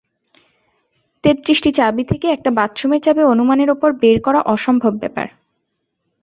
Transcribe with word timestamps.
তেত্রিশটি 1.23 1.69
চাবি 1.71 2.03
থেকে 2.03 2.27
একটা 2.27 2.49
বাথরুমের 2.51 3.01
চাবি 3.01 3.21
অনুমানের 3.23 3.69
ওপর 3.69 3.89
বের 3.93 4.17
করা 4.21 4.39
অসম্ভব 4.45 4.93
ব্যাপার। 4.97 5.27